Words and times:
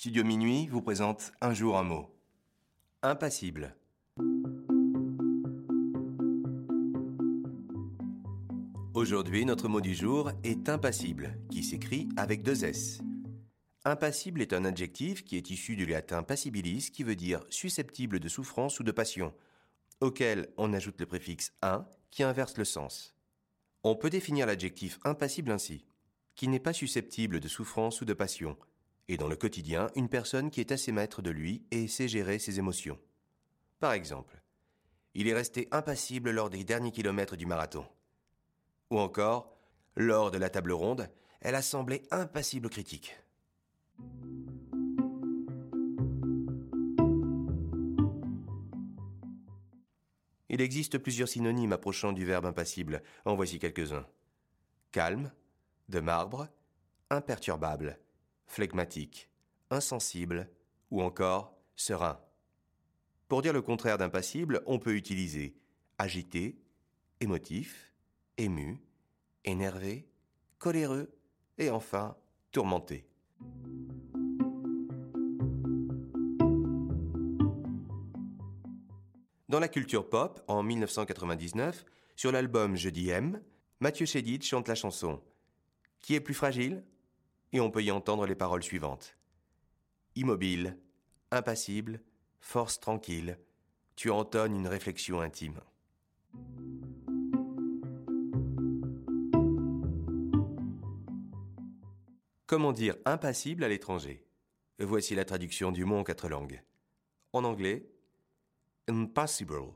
Studio 0.00 0.24
Minuit 0.24 0.66
vous 0.68 0.80
présente 0.80 1.30
Un 1.42 1.52
jour 1.52 1.76
un 1.76 1.82
mot. 1.82 2.08
Impassible. 3.02 3.76
Aujourd'hui, 8.94 9.44
notre 9.44 9.68
mot 9.68 9.82
du 9.82 9.94
jour 9.94 10.32
est 10.42 10.70
impassible, 10.70 11.38
qui 11.50 11.62
s'écrit 11.62 12.08
avec 12.16 12.42
deux 12.42 12.64
S. 12.64 13.02
Impassible 13.84 14.40
est 14.40 14.54
un 14.54 14.64
adjectif 14.64 15.22
qui 15.22 15.36
est 15.36 15.50
issu 15.50 15.76
du 15.76 15.84
latin 15.84 16.22
passibilis, 16.22 16.90
qui 16.90 17.02
veut 17.02 17.14
dire 17.14 17.44
susceptible 17.50 18.20
de 18.20 18.28
souffrance 18.30 18.80
ou 18.80 18.84
de 18.84 18.92
passion, 18.92 19.34
auquel 20.00 20.48
on 20.56 20.72
ajoute 20.72 20.98
le 20.98 21.04
préfixe 21.04 21.52
un 21.60 21.86
qui 22.10 22.22
inverse 22.22 22.56
le 22.56 22.64
sens. 22.64 23.14
On 23.84 23.96
peut 23.96 24.08
définir 24.08 24.46
l'adjectif 24.46 24.98
impassible 25.04 25.50
ainsi, 25.50 25.84
qui 26.36 26.48
n'est 26.48 26.58
pas 26.58 26.72
susceptible 26.72 27.38
de 27.38 27.48
souffrance 27.48 28.00
ou 28.00 28.06
de 28.06 28.14
passion, 28.14 28.56
et 29.10 29.16
dans 29.16 29.26
le 29.26 29.34
quotidien, 29.34 29.90
une 29.96 30.08
personne 30.08 30.50
qui 30.50 30.60
est 30.60 30.70
assez 30.70 30.92
maître 30.92 31.20
de 31.20 31.30
lui 31.30 31.64
et 31.72 31.88
sait 31.88 32.06
gérer 32.06 32.38
ses 32.38 32.60
émotions. 32.60 32.96
Par 33.80 33.92
exemple, 33.92 34.40
il 35.14 35.26
est 35.26 35.34
resté 35.34 35.66
impassible 35.72 36.30
lors 36.30 36.48
des 36.48 36.62
derniers 36.62 36.92
kilomètres 36.92 37.34
du 37.34 37.44
marathon. 37.44 37.84
Ou 38.90 39.00
encore, 39.00 39.56
lors 39.96 40.30
de 40.30 40.38
la 40.38 40.48
table 40.48 40.70
ronde, 40.70 41.10
elle 41.40 41.56
a 41.56 41.62
semblé 41.62 42.02
impassible 42.12 42.66
aux 42.66 42.70
critiques. 42.70 43.16
Il 50.48 50.60
existe 50.60 50.98
plusieurs 50.98 51.28
synonymes 51.28 51.72
approchant 51.72 52.12
du 52.12 52.24
verbe 52.24 52.46
impassible. 52.46 53.02
En 53.24 53.34
voici 53.34 53.58
quelques-uns. 53.58 54.06
Calme, 54.92 55.32
de 55.88 55.98
marbre, 55.98 56.46
imperturbable, 57.10 57.98
flegmatique, 58.50 59.30
insensible 59.70 60.50
ou 60.90 61.02
encore 61.02 61.56
serein. 61.76 62.20
Pour 63.28 63.42
dire 63.42 63.52
le 63.52 63.62
contraire 63.62 63.96
d'impassible, 63.96 64.60
on 64.66 64.80
peut 64.80 64.96
utiliser 64.96 65.54
agité, 65.98 66.60
émotif, 67.20 67.94
ému, 68.38 68.82
énervé, 69.44 70.08
coléreux 70.58 71.16
et 71.58 71.70
enfin 71.70 72.16
tourmenté. 72.50 73.06
Dans 79.48 79.60
la 79.60 79.68
culture 79.68 80.08
pop, 80.08 80.42
en 80.48 80.64
1999, 80.64 81.84
sur 82.16 82.32
l'album 82.32 82.76
Je 82.76 82.88
dis 82.88 83.10
M, 83.10 83.40
Mathieu 83.78 84.06
Chédid 84.06 84.42
chante 84.42 84.66
la 84.66 84.74
chanson 84.74 85.22
Qui 86.00 86.16
est 86.16 86.20
plus 86.20 86.34
fragile? 86.34 86.82
Et 87.52 87.60
on 87.60 87.70
peut 87.70 87.82
y 87.82 87.90
entendre 87.90 88.26
les 88.26 88.34
paroles 88.34 88.62
suivantes. 88.62 89.16
Immobile, 90.14 90.78
impassible, 91.30 92.00
force 92.40 92.80
tranquille, 92.80 93.38
tu 93.96 94.10
entonnes 94.10 94.54
une 94.54 94.68
réflexion 94.68 95.20
intime. 95.20 95.60
Comment 102.46 102.72
dire 102.72 102.96
impassible 103.04 103.62
à 103.62 103.68
l'étranger? 103.68 104.26
Voici 104.80 105.14
la 105.14 105.24
traduction 105.24 105.70
du 105.70 105.84
mot 105.84 105.98
en 105.98 106.04
quatre 106.04 106.28
langues. 106.28 106.62
En 107.32 107.44
anglais, 107.44 107.88
impassible. 108.88 109.74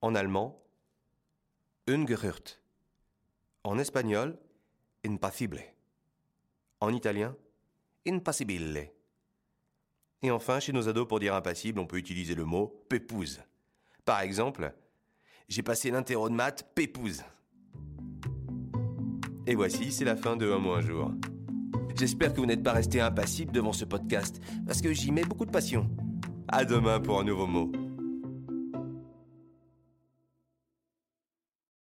En 0.00 0.14
allemand, 0.14 0.64
ungerhört. 1.86 2.60
En 3.62 3.78
espagnol, 3.78 4.38
impassible. 5.04 5.62
En 6.82 6.92
italien, 6.92 7.36
impassibile. 8.08 8.90
Et 10.20 10.32
enfin, 10.32 10.58
chez 10.58 10.72
nos 10.72 10.88
ados, 10.88 11.06
pour 11.06 11.20
dire 11.20 11.32
impassible, 11.32 11.78
on 11.78 11.86
peut 11.86 11.96
utiliser 11.96 12.34
le 12.34 12.44
mot 12.44 12.84
pépouze. 12.88 13.40
Par 14.04 14.20
exemple, 14.20 14.74
j'ai 15.46 15.62
passé 15.62 15.92
l'interro 15.92 16.28
de 16.28 16.34
maths 16.34 16.68
pépouze. 16.74 17.22
Et 19.46 19.54
voici, 19.54 19.92
c'est 19.92 20.04
la 20.04 20.16
fin 20.16 20.36
de 20.36 20.50
Un 20.50 20.58
mot 20.58 20.72
un 20.72 20.80
jour. 20.80 21.12
J'espère 21.94 22.32
que 22.32 22.40
vous 22.40 22.46
n'êtes 22.46 22.64
pas 22.64 22.72
resté 22.72 23.00
impassible 23.00 23.52
devant 23.52 23.72
ce 23.72 23.84
podcast, 23.84 24.40
parce 24.66 24.80
que 24.80 24.92
j'y 24.92 25.12
mets 25.12 25.24
beaucoup 25.24 25.46
de 25.46 25.52
passion. 25.52 25.88
À 26.48 26.64
demain 26.64 26.98
pour 26.98 27.20
un 27.20 27.24
nouveau 27.24 27.46
mot. 27.46 27.70